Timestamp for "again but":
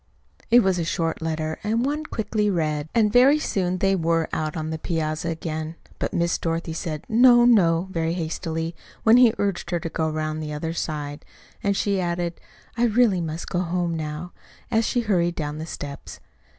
5.29-6.11